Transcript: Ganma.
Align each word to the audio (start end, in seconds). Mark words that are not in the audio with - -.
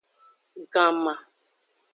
Ganma. 0.73 1.13